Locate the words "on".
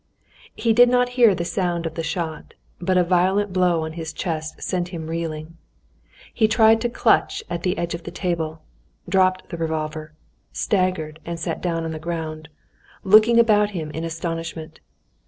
3.85-3.93, 11.85-11.91